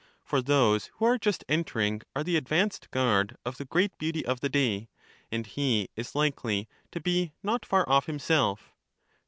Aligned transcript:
For 0.23 0.41
those 0.41 0.87
who 0.95 1.05
are 1.05 1.19
just 1.19 1.43
entering 1.47 2.01
are 2.15 2.23
the 2.23 2.35
advanced 2.35 2.89
guard 2.89 3.37
of 3.45 3.57
the 3.57 3.65
great 3.65 3.95
beauty 3.99 4.25
of 4.25 4.39
the 4.39 4.49
day, 4.49 4.89
and 5.31 5.45
he 5.45 5.89
is 5.95 6.15
likely 6.15 6.67
to 6.91 6.99
be 6.99 7.33
not 7.43 7.67
far 7.67 7.87
off 7.87 8.07
himself. 8.07 8.73